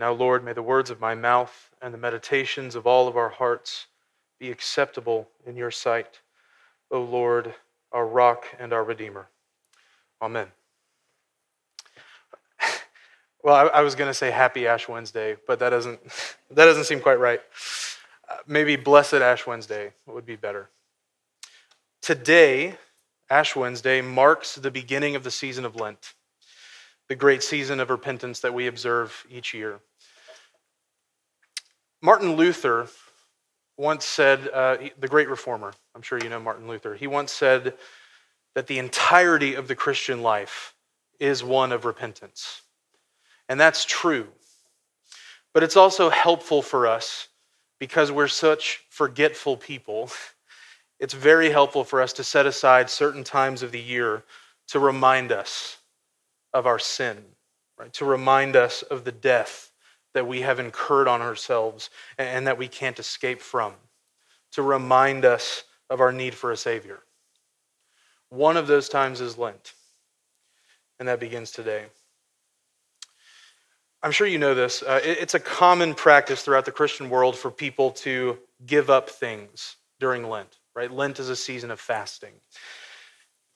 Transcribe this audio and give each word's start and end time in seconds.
Now, 0.00 0.12
Lord, 0.12 0.42
may 0.42 0.54
the 0.54 0.62
words 0.62 0.88
of 0.88 0.98
my 0.98 1.14
mouth 1.14 1.68
and 1.82 1.92
the 1.92 1.98
meditations 1.98 2.74
of 2.74 2.86
all 2.86 3.06
of 3.06 3.18
our 3.18 3.28
hearts 3.28 3.86
be 4.38 4.50
acceptable 4.50 5.28
in 5.44 5.56
your 5.56 5.70
sight, 5.70 6.20
O 6.90 7.02
Lord, 7.02 7.52
our 7.92 8.06
rock 8.06 8.46
and 8.58 8.72
our 8.72 8.82
redeemer. 8.82 9.28
Amen. 10.22 10.48
Well, 13.42 13.54
I, 13.54 13.78
I 13.78 13.80
was 13.80 13.94
going 13.94 14.08
to 14.10 14.14
say 14.14 14.30
Happy 14.30 14.66
Ash 14.66 14.86
Wednesday, 14.86 15.34
but 15.46 15.58
that 15.60 15.70
doesn't 15.70 15.98
that 16.50 16.66
doesn't 16.66 16.84
seem 16.84 17.00
quite 17.00 17.18
right. 17.18 17.40
Uh, 18.28 18.36
maybe 18.46 18.76
Blessed 18.76 19.14
Ash 19.14 19.46
Wednesday 19.46 19.94
would 20.06 20.26
be 20.26 20.36
better. 20.36 20.68
Today, 22.02 22.76
Ash 23.30 23.56
Wednesday 23.56 24.02
marks 24.02 24.56
the 24.56 24.70
beginning 24.70 25.16
of 25.16 25.24
the 25.24 25.30
season 25.30 25.64
of 25.64 25.74
Lent, 25.74 26.12
the 27.08 27.16
great 27.16 27.42
season 27.42 27.80
of 27.80 27.88
repentance 27.88 28.40
that 28.40 28.52
we 28.52 28.66
observe 28.66 29.24
each 29.30 29.54
year. 29.54 29.80
Martin 32.02 32.36
Luther 32.36 32.88
once 33.76 34.04
said, 34.04 34.48
uh, 34.48 34.76
the 34.98 35.08
great 35.08 35.28
reformer, 35.28 35.72
I'm 35.94 36.02
sure 36.02 36.18
you 36.18 36.28
know 36.28 36.40
Martin 36.40 36.68
Luther, 36.68 36.94
he 36.94 37.06
once 37.06 37.32
said 37.32 37.74
that 38.54 38.66
the 38.66 38.78
entirety 38.78 39.54
of 39.54 39.68
the 39.68 39.74
Christian 39.74 40.22
life 40.22 40.74
is 41.18 41.44
one 41.44 41.72
of 41.72 41.84
repentance. 41.84 42.62
And 43.48 43.60
that's 43.60 43.84
true. 43.84 44.28
But 45.52 45.62
it's 45.62 45.76
also 45.76 46.08
helpful 46.10 46.62
for 46.62 46.86
us 46.86 47.28
because 47.78 48.12
we're 48.12 48.28
such 48.28 48.84
forgetful 48.88 49.56
people. 49.56 50.10
It's 51.00 51.14
very 51.14 51.48
helpful 51.48 51.82
for 51.82 52.02
us 52.02 52.12
to 52.12 52.22
set 52.22 52.44
aside 52.44 52.90
certain 52.90 53.24
times 53.24 53.62
of 53.62 53.72
the 53.72 53.80
year 53.80 54.22
to 54.68 54.78
remind 54.78 55.32
us 55.32 55.78
of 56.52 56.66
our 56.66 56.78
sin, 56.78 57.24
right? 57.78 57.90
To 57.94 58.04
remind 58.04 58.54
us 58.54 58.82
of 58.82 59.04
the 59.04 59.12
death 59.12 59.69
that 60.14 60.26
we 60.26 60.40
have 60.40 60.58
incurred 60.58 61.08
on 61.08 61.22
ourselves 61.22 61.90
and 62.18 62.46
that 62.46 62.58
we 62.58 62.68
can't 62.68 62.98
escape 62.98 63.40
from. 63.40 63.74
To 64.52 64.62
remind 64.62 65.24
us 65.24 65.62
of 65.88 66.00
our 66.00 66.10
need 66.10 66.34
for 66.34 66.50
a 66.50 66.56
Savior. 66.56 67.00
One 68.30 68.56
of 68.56 68.66
those 68.66 68.88
times 68.88 69.20
is 69.20 69.38
Lent, 69.38 69.74
and 70.98 71.08
that 71.08 71.20
begins 71.20 71.50
today. 71.50 71.84
I'm 74.02 74.12
sure 74.12 74.26
you 74.26 74.38
know 74.38 74.54
this. 74.54 74.82
Uh, 74.82 75.00
it, 75.04 75.18
it's 75.20 75.34
a 75.34 75.40
common 75.40 75.94
practice 75.94 76.42
throughout 76.42 76.64
the 76.64 76.72
Christian 76.72 77.10
world 77.10 77.36
for 77.36 77.50
people 77.50 77.90
to 77.92 78.38
give 78.66 78.88
up 78.88 79.10
things 79.10 79.76
during 79.98 80.28
Lent, 80.28 80.58
right? 80.74 80.90
Lent 80.90 81.20
is 81.20 81.28
a 81.28 81.36
season 81.36 81.70
of 81.70 81.80
fasting. 81.80 82.32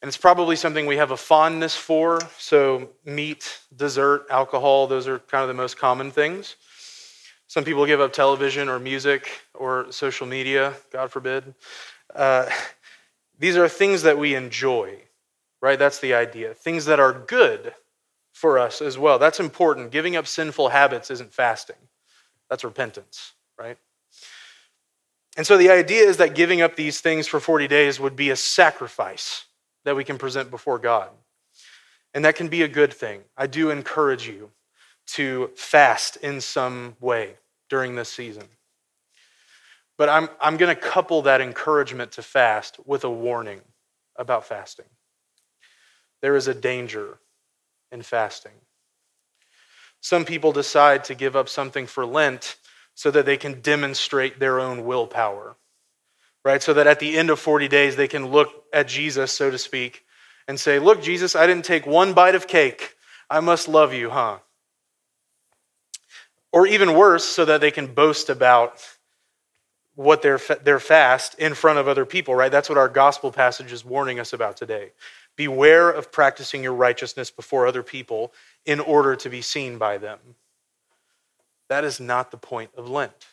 And 0.00 0.08
it's 0.08 0.16
probably 0.16 0.54
something 0.54 0.86
we 0.86 0.96
have 0.96 1.10
a 1.10 1.16
fondness 1.16 1.74
for. 1.74 2.20
So, 2.38 2.90
meat, 3.04 3.60
dessert, 3.74 4.26
alcohol, 4.30 4.86
those 4.86 5.08
are 5.08 5.18
kind 5.18 5.42
of 5.42 5.48
the 5.48 5.54
most 5.54 5.76
common 5.76 6.12
things. 6.12 6.54
Some 7.48 7.64
people 7.64 7.84
give 7.86 8.00
up 8.00 8.12
television 8.12 8.68
or 8.68 8.78
music 8.78 9.28
or 9.54 9.90
social 9.90 10.26
media, 10.26 10.74
God 10.92 11.10
forbid. 11.10 11.54
Uh, 12.14 12.48
these 13.38 13.56
are 13.56 13.68
things 13.68 14.02
that 14.02 14.18
we 14.18 14.34
enjoy, 14.34 14.98
right? 15.60 15.78
That's 15.78 15.98
the 15.98 16.14
idea. 16.14 16.54
Things 16.54 16.84
that 16.84 17.00
are 17.00 17.12
good 17.12 17.74
for 18.32 18.58
us 18.58 18.80
as 18.80 18.98
well. 18.98 19.18
That's 19.18 19.40
important. 19.40 19.90
Giving 19.90 20.14
up 20.14 20.28
sinful 20.28 20.68
habits 20.68 21.10
isn't 21.10 21.32
fasting, 21.32 21.76
that's 22.48 22.62
repentance, 22.62 23.32
right? 23.58 23.78
And 25.36 25.46
so 25.46 25.56
the 25.56 25.70
idea 25.70 26.04
is 26.04 26.18
that 26.18 26.34
giving 26.34 26.62
up 26.62 26.76
these 26.76 27.00
things 27.00 27.26
for 27.26 27.40
40 27.40 27.66
days 27.66 27.98
would 27.98 28.14
be 28.14 28.30
a 28.30 28.36
sacrifice 28.36 29.44
that 29.88 29.96
we 29.96 30.04
can 30.04 30.18
present 30.18 30.50
before 30.50 30.78
God. 30.78 31.08
And 32.12 32.26
that 32.26 32.36
can 32.36 32.48
be 32.48 32.60
a 32.60 32.68
good 32.68 32.92
thing. 32.92 33.22
I 33.38 33.46
do 33.46 33.70
encourage 33.70 34.28
you 34.28 34.50
to 35.14 35.50
fast 35.56 36.16
in 36.18 36.42
some 36.42 36.94
way 37.00 37.36
during 37.70 37.94
this 37.94 38.10
season. 38.10 38.44
But 39.96 40.10
I'm, 40.10 40.28
I'm 40.42 40.58
going 40.58 40.74
to 40.74 40.78
couple 40.78 41.22
that 41.22 41.40
encouragement 41.40 42.12
to 42.12 42.22
fast 42.22 42.78
with 42.84 43.02
a 43.04 43.10
warning 43.10 43.62
about 44.16 44.44
fasting. 44.44 44.84
There 46.20 46.36
is 46.36 46.48
a 46.48 46.54
danger 46.54 47.18
in 47.90 48.02
fasting. 48.02 48.52
Some 50.02 50.26
people 50.26 50.52
decide 50.52 51.02
to 51.04 51.14
give 51.14 51.34
up 51.34 51.48
something 51.48 51.86
for 51.86 52.04
Lent 52.04 52.56
so 52.94 53.10
that 53.10 53.24
they 53.24 53.38
can 53.38 53.62
demonstrate 53.62 54.38
their 54.38 54.60
own 54.60 54.84
willpower, 54.84 55.56
right? 56.48 56.62
So 56.62 56.72
that 56.72 56.86
at 56.86 56.98
the 56.98 57.18
end 57.18 57.28
of 57.28 57.38
40 57.38 57.68
days, 57.68 57.94
they 57.94 58.08
can 58.08 58.28
look 58.28 58.64
at 58.72 58.88
Jesus, 58.88 59.30
so 59.32 59.50
to 59.50 59.58
speak, 59.58 60.06
and 60.48 60.58
say, 60.58 60.78
Look, 60.78 61.02
Jesus, 61.02 61.36
I 61.36 61.46
didn't 61.46 61.66
take 61.66 61.86
one 61.86 62.14
bite 62.14 62.34
of 62.34 62.46
cake. 62.46 62.96
I 63.28 63.40
must 63.40 63.68
love 63.68 63.92
you, 63.92 64.08
huh? 64.08 64.38
Or 66.50 66.66
even 66.66 66.94
worse, 66.94 67.26
so 67.26 67.44
that 67.44 67.60
they 67.60 67.70
can 67.70 67.92
boast 67.92 68.30
about 68.30 68.82
what 69.94 70.22
their, 70.22 70.40
their 70.64 70.80
fast 70.80 71.34
in 71.38 71.52
front 71.52 71.80
of 71.80 71.86
other 71.86 72.06
people, 72.06 72.34
right? 72.34 72.50
That's 72.50 72.70
what 72.70 72.78
our 72.78 72.88
gospel 72.88 73.30
passage 73.30 73.70
is 73.70 73.84
warning 73.84 74.18
us 74.18 74.32
about 74.32 74.56
today. 74.56 74.92
Beware 75.36 75.90
of 75.90 76.10
practicing 76.10 76.62
your 76.62 76.72
righteousness 76.72 77.30
before 77.30 77.66
other 77.66 77.82
people 77.82 78.32
in 78.64 78.80
order 78.80 79.16
to 79.16 79.28
be 79.28 79.42
seen 79.42 79.76
by 79.76 79.98
them. 79.98 80.18
That 81.68 81.84
is 81.84 82.00
not 82.00 82.30
the 82.30 82.38
point 82.38 82.70
of 82.74 82.88
Lent. 82.88 83.26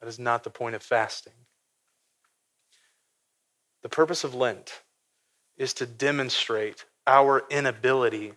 That 0.00 0.08
is 0.08 0.18
not 0.18 0.42
the 0.42 0.50
point 0.50 0.74
of 0.74 0.82
fasting. 0.82 1.34
The 3.84 3.90
purpose 3.90 4.24
of 4.24 4.34
Lent 4.34 4.80
is 5.58 5.74
to 5.74 5.86
demonstrate 5.86 6.86
our 7.06 7.44
inability 7.50 8.32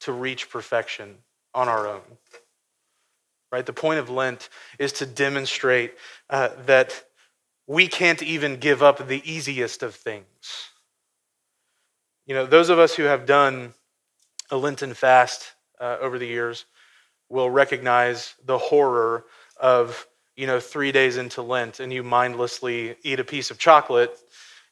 to 0.00 0.12
reach 0.12 0.50
perfection 0.50 1.16
on 1.54 1.68
our 1.68 1.88
own. 1.88 2.02
Right? 3.50 3.64
The 3.64 3.72
point 3.72 3.98
of 3.98 4.10
Lent 4.10 4.50
is 4.78 4.92
to 4.92 5.06
demonstrate 5.06 5.94
uh, 6.28 6.50
that 6.66 7.02
we 7.66 7.88
can't 7.88 8.22
even 8.22 8.56
give 8.56 8.82
up 8.82 9.08
the 9.08 9.22
easiest 9.24 9.82
of 9.82 9.94
things. 9.94 10.26
You 12.26 12.34
know, 12.34 12.44
those 12.44 12.68
of 12.68 12.78
us 12.78 12.94
who 12.94 13.04
have 13.04 13.24
done 13.24 13.72
a 14.50 14.58
Lenten 14.58 14.92
fast 14.92 15.54
uh, 15.80 15.96
over 15.98 16.18
the 16.18 16.26
years 16.26 16.66
will 17.30 17.48
recognize 17.48 18.34
the 18.44 18.58
horror 18.58 19.24
of, 19.56 20.06
you 20.36 20.46
know, 20.46 20.60
three 20.60 20.92
days 20.92 21.16
into 21.16 21.40
Lent 21.40 21.80
and 21.80 21.90
you 21.90 22.02
mindlessly 22.02 22.96
eat 23.02 23.18
a 23.18 23.24
piece 23.24 23.50
of 23.50 23.58
chocolate 23.58 24.14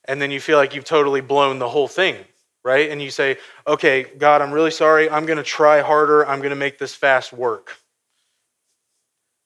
and 0.09 0.21
then 0.21 0.31
you 0.31 0.41
feel 0.41 0.57
like 0.57 0.75
you've 0.75 0.85
totally 0.85 1.21
blown 1.21 1.59
the 1.59 1.69
whole 1.69 1.87
thing, 1.87 2.17
right? 2.65 2.91
And 2.91 3.01
you 3.01 3.11
say, 3.11 3.37
okay, 3.67 4.05
God, 4.05 4.41
I'm 4.41 4.51
really 4.51 4.71
sorry. 4.71 5.09
I'm 5.09 5.27
going 5.27 5.37
to 5.37 5.45
try 5.45 5.83
harder. 5.83 6.27
I'm 6.27 6.39
going 6.39 6.51
to 6.51 6.57
make 6.57 6.79
this 6.79 6.95
fast 6.95 7.33
work. 7.33 7.77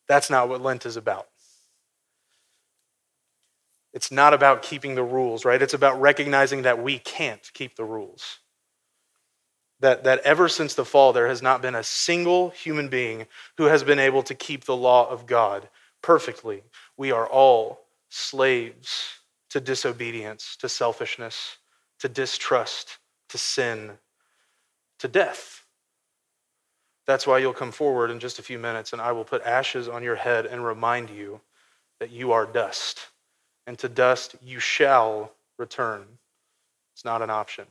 That's 0.09 0.31
not 0.31 0.49
what 0.49 0.63
Lent 0.63 0.87
is 0.87 0.97
about. 0.97 1.27
It's 3.93 4.13
not 4.13 4.33
about 4.33 4.63
keeping 4.63 4.95
the 4.95 5.03
rules, 5.03 5.45
right? 5.45 5.61
It's 5.61 5.75
about 5.75 6.01
recognizing 6.01 6.63
that 6.63 6.83
we 6.83 6.99
can't 6.99 7.51
keep 7.53 7.77
the 7.77 7.85
rules. 7.85 8.39
That, 9.81 10.05
that 10.05 10.21
ever 10.21 10.49
since 10.49 10.75
the 10.75 10.85
fall, 10.85 11.13
there 11.13 11.27
has 11.27 11.43
not 11.43 11.61
been 11.61 11.75
a 11.75 11.83
single 11.83 12.51
human 12.51 12.89
being 12.89 13.27
who 13.59 13.65
has 13.65 13.83
been 13.83 13.99
able 13.99 14.23
to 14.23 14.35
keep 14.35 14.65
the 14.65 14.77
law 14.77 15.11
of 15.11 15.27
God 15.27 15.69
perfectly. 16.03 16.63
We 16.97 17.11
are 17.11 17.27
all 17.27 17.81
slaves 18.09 19.22
to 19.53 19.61
disobedience, 19.61 20.57
to 20.57 20.67
selfishness, 20.67 21.59
to 22.01 22.09
distrust, 22.09 22.97
to 23.29 23.37
sin, 23.37 23.93
to 24.99 25.07
death. 25.07 25.65
That's 27.07 27.27
why 27.27 27.39
you'll 27.39 27.53
come 27.53 27.71
forward 27.71 28.11
in 28.11 28.19
just 28.19 28.39
a 28.39 28.43
few 28.43 28.59
minutes 28.59 28.95
and 28.95 29.03
I 29.03 29.13
will 29.13 29.25
put 29.25 29.43
ashes 29.43 29.89
on 29.89 30.03
your 30.03 30.17
head 30.17 30.47
and 30.47 30.65
remind 30.65 31.11
you 31.11 31.39
that 32.01 32.11
you 32.11 32.33
are 32.33 32.47
dust 32.47 33.09
and 33.67 33.79
to 33.79 33.91
dust 33.91 34.37
you 34.43 34.59
shall 34.59 35.33
return. 35.59 36.07
It's 36.95 37.05
not 37.05 37.21
an 37.21 37.29
option. 37.29 37.67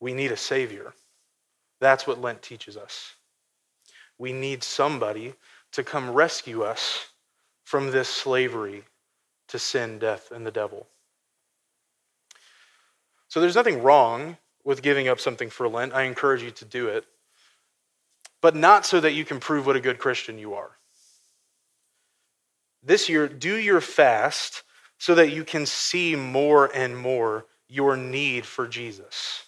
We 0.00 0.12
need 0.12 0.32
a 0.32 0.36
Savior. 0.36 0.92
That's 1.80 2.04
what 2.04 2.20
Lent 2.20 2.42
teaches 2.42 2.76
us. 2.76 3.14
We 4.18 4.32
need 4.32 4.64
somebody 4.64 5.34
to 5.72 5.84
come 5.84 6.10
rescue 6.10 6.62
us 6.62 7.06
from 7.64 7.92
this 7.92 8.08
slavery 8.08 8.82
to 9.48 9.58
sin, 9.58 9.98
death, 9.98 10.30
and 10.30 10.46
the 10.46 10.50
devil. 10.50 10.86
So 13.28 13.40
there's 13.40 13.56
nothing 13.56 13.82
wrong 13.82 14.38
with 14.64 14.82
giving 14.82 15.08
up 15.08 15.20
something 15.20 15.50
for 15.50 15.68
Lent. 15.68 15.94
I 15.94 16.02
encourage 16.02 16.42
you 16.42 16.50
to 16.52 16.64
do 16.64 16.88
it, 16.88 17.04
but 18.40 18.54
not 18.54 18.86
so 18.86 19.00
that 19.00 19.12
you 19.12 19.24
can 19.24 19.40
prove 19.40 19.66
what 19.66 19.76
a 19.76 19.80
good 19.80 19.98
Christian 19.98 20.38
you 20.38 20.54
are 20.54 20.78
this 22.82 23.08
year, 23.08 23.28
do 23.28 23.56
your 23.56 23.80
fast 23.80 24.62
so 24.98 25.14
that 25.14 25.32
you 25.32 25.44
can 25.44 25.66
see 25.66 26.16
more 26.16 26.70
and 26.74 26.96
more 26.96 27.46
your 27.68 27.96
need 27.96 28.46
for 28.46 28.66
Jesus. 28.66 29.44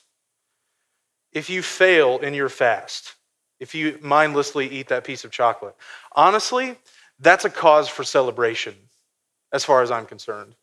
If 1.33 1.49
you 1.49 1.63
fail 1.63 2.19
in 2.19 2.35
your 2.35 2.49
fast, 2.49 3.15
if 3.59 3.75
you 3.75 3.99
mindlessly 4.03 4.69
eat 4.69 4.89
that 4.89 5.05
piece 5.05 5.25
of 5.25 5.31
chocolate, 5.31 5.77
honestly, 6.13 6.77
that's 7.19 7.45
a 7.45 7.51
cause 7.51 7.89
for 7.89 8.05
celebration 8.05 8.75
as 9.53 9.65
far 9.65 9.83
as 9.83 9.91
I'm 9.91 10.07
concerned. 10.07 10.55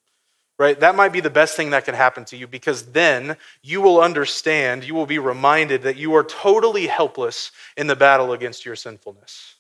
right? 0.60 0.80
That 0.80 0.96
might 0.96 1.14
be 1.14 1.20
the 1.20 1.30
best 1.30 1.56
thing 1.56 1.72
that 1.72 1.86
can 1.86 1.96
happen 1.96 2.26
to 2.26 2.38
you 2.38 2.48
because 2.48 2.88
then 2.92 3.38
you 3.62 3.82
will 3.82 4.02
understand, 4.02 4.84
you 4.84 4.96
will 4.96 5.06
be 5.06 5.20
reminded 5.20 5.84
that 5.84 5.98
you 5.98 6.16
are 6.16 6.24
totally 6.24 6.88
helpless 6.88 7.52
in 7.76 7.88
the 7.88 7.96
battle 7.96 8.34
against 8.34 8.66
your 8.66 8.76
sinfulness. 8.76 9.56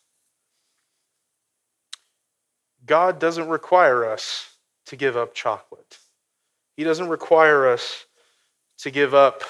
God 2.85 3.19
doesn't 3.19 3.49
require 3.49 4.05
us 4.05 4.55
to 4.87 4.95
give 4.95 5.17
up 5.17 5.35
chocolate. 5.35 5.99
He 6.75 6.83
doesn't 6.83 7.09
require 7.09 7.67
us 7.67 8.05
to 8.79 8.91
give 8.91 9.13
up 9.13 9.43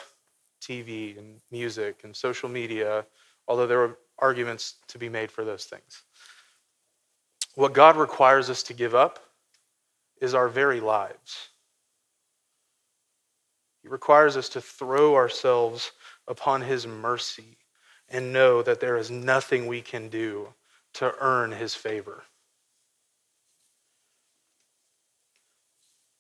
TV 0.62 1.18
and 1.18 1.40
music 1.52 2.02
and 2.04 2.16
social 2.16 2.50
media, 2.50 3.06
although 3.48 3.68
there 3.68 3.82
are 3.82 3.98
arguments 4.20 4.76
to 4.88 4.98
be 4.98 5.10
made 5.10 5.32
for 5.32 5.46
those 5.46 5.66
things. 5.66 6.04
What 7.56 7.74
God 7.74 7.96
requires 7.96 8.50
us 8.50 8.64
to 8.64 8.74
give 8.74 8.96
up 8.96 9.20
is 10.22 10.34
our 10.34 10.48
very 10.48 10.80
lives. 10.80 11.50
He 13.82 13.90
requires 13.90 14.36
us 14.36 14.50
to 14.50 14.62
throw 14.62 15.16
ourselves 15.16 15.92
upon 16.28 16.62
His 16.62 16.86
mercy 16.86 17.58
and 18.10 18.34
know 18.34 18.62
that 18.62 18.80
there 18.80 18.98
is 18.98 19.12
nothing 19.12 19.68
we 19.68 19.82
can 19.82 20.10
do 20.10 20.50
to 20.96 21.14
earn 21.20 21.52
His 21.52 21.76
favor. 21.76 22.24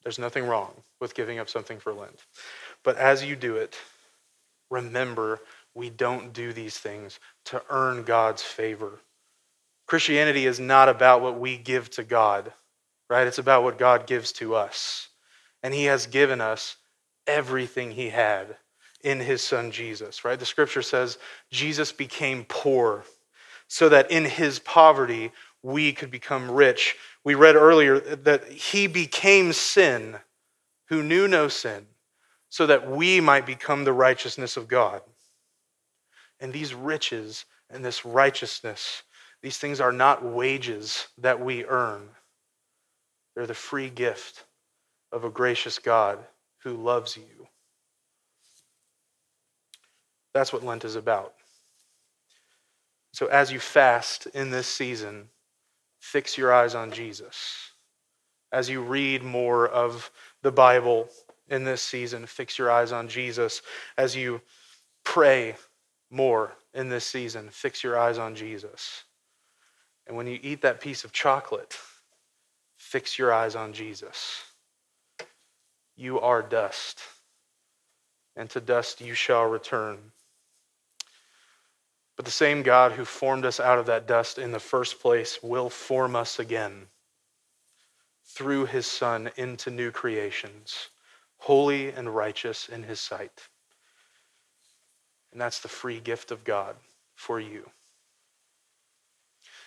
There's 0.04 0.20
nothing 0.20 0.48
wrong 0.48 0.72
with 1.02 1.16
giving 1.16 1.40
up 1.40 1.50
something 1.50 1.80
for 1.80 1.94
Lent. 1.94 2.24
But 2.84 2.96
as 2.98 3.26
you 3.26 3.36
do 3.36 3.58
it, 3.58 3.76
remember 4.70 5.42
we 5.74 5.90
don't 5.90 6.32
do 6.32 6.54
these 6.54 6.78
things 6.78 7.20
to 7.46 7.62
earn 7.70 8.04
God's 8.04 8.42
favor. 8.42 9.00
Christianity 9.86 10.46
is 10.46 10.60
not 10.60 10.90
about 10.90 11.22
what 11.22 11.40
we 11.40 11.58
give 11.58 11.90
to 11.92 12.04
God, 12.04 12.54
right? 13.10 13.28
It's 13.28 13.38
about 13.38 13.64
what 13.64 13.78
God 13.78 14.08
gives 14.08 14.32
to 14.34 14.56
us. 14.56 15.10
And 15.64 15.74
He 15.74 15.86
has 15.86 16.08
given 16.08 16.42
us 16.42 16.78
everything 17.26 17.92
He 17.92 18.10
had 18.10 18.58
in 19.04 19.20
His 19.20 19.42
Son 19.42 19.72
Jesus, 19.72 20.26
right? 20.26 20.40
The 20.40 20.46
scripture 20.46 20.82
says 20.82 21.18
Jesus 21.52 21.92
became 21.92 22.46
poor 22.48 23.04
so 23.68 23.90
that 23.90 24.12
in 24.12 24.26
His 24.26 24.60
poverty 24.60 25.32
we 25.64 25.92
could 25.92 26.12
become 26.12 26.50
rich. 26.50 26.96
We 27.24 27.36
read 27.36 27.56
earlier 27.56 28.00
that 28.00 28.46
he 28.48 28.88
became 28.88 29.54
sin 29.54 30.18
who 30.88 31.04
knew 31.04 31.28
no 31.28 31.50
sin, 31.50 31.86
so 32.50 32.66
that 32.68 32.90
we 32.90 33.20
might 33.20 33.46
become 33.46 33.84
the 33.84 33.92
righteousness 33.92 34.56
of 34.56 34.70
God. 34.70 35.02
And 36.40 36.54
these 36.54 36.74
riches 36.74 37.44
and 37.70 37.84
this 37.84 38.06
righteousness, 38.06 39.04
these 39.42 39.58
things 39.58 39.82
are 39.82 39.92
not 39.92 40.24
wages 40.24 41.08
that 41.18 41.42
we 41.42 41.66
earn. 41.66 42.08
They're 43.38 43.46
the 43.46 43.54
free 43.54 43.92
gift 43.92 44.46
of 45.12 45.24
a 45.24 45.30
gracious 45.30 45.78
God 45.78 46.18
who 46.64 46.74
loves 46.74 47.16
you. 47.16 47.48
That's 50.34 50.52
what 50.52 50.64
Lent 50.64 50.84
is 50.84 50.96
about. 50.96 51.36
So, 53.14 53.28
as 53.28 53.52
you 53.52 53.60
fast 53.60 54.26
in 54.34 54.50
this 54.50 54.66
season, 54.66 55.30
fix 56.00 56.36
your 56.36 56.52
eyes 56.52 56.74
on 56.74 56.90
Jesus. 56.90 57.74
As 58.52 58.72
you 58.72 58.82
read 58.82 59.22
more 59.22 59.68
of 59.68 60.10
the 60.42 60.52
Bible 60.52 61.08
in 61.48 61.64
this 61.64 61.84
season, 61.84 62.26
fix 62.26 62.58
your 62.58 62.72
eyes 62.72 62.92
on 62.92 63.08
Jesus. 63.08 63.62
As 64.00 64.16
you 64.16 64.42
pray 65.04 65.56
more 66.10 66.54
in 66.74 66.90
this 66.90 67.06
season, 67.06 67.50
fix 67.52 67.84
your 67.84 68.00
eyes 68.00 68.18
on 68.18 68.34
Jesus. 68.34 69.04
And 70.08 70.18
when 70.18 70.26
you 70.26 70.40
eat 70.42 70.64
that 70.64 70.82
piece 70.82 71.04
of 71.04 71.12
chocolate, 71.12 71.78
fix 72.88 73.20
your 73.20 73.34
eyes 73.34 73.54
on 73.54 73.74
Jesus. 73.74 74.46
You 75.98 76.22
are 76.22 76.42
dust, 76.42 77.02
and 78.38 78.50
to 78.52 78.62
dust 78.62 79.02
you 79.02 79.14
shall 79.14 79.44
return. 79.44 79.98
But 82.16 82.24
the 82.24 82.32
same 82.32 82.64
God 82.64 82.94
who 82.94 83.04
formed 83.04 83.44
us 83.46 83.60
out 83.60 83.78
of 83.78 83.88
that 83.88 84.08
dust 84.08 84.38
in 84.38 84.54
the 84.54 84.60
first 84.60 85.02
place 85.02 85.44
will 85.44 85.70
form 85.70 86.16
us 86.16 86.40
again 86.40 86.88
through 88.24 88.68
his 88.68 88.88
Son 88.88 89.32
into 89.36 89.70
new 89.70 89.92
creations, 89.92 90.88
holy 91.40 91.92
and 91.92 92.16
righteous 92.16 92.70
in 92.70 92.84
his 92.84 93.02
sight. 93.02 93.50
And 95.34 95.42
that's 95.42 95.60
the 95.60 95.68
free 95.68 96.00
gift 96.00 96.32
of 96.32 96.46
God 96.46 96.78
for 97.16 97.38
you. 97.38 97.70